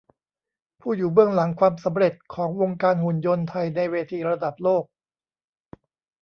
[0.81, 4.83] ผู้อยู่เบื้องหลังความสำเร็จของวงการหุ่นยนต์ไทยในเวทีระดับโลก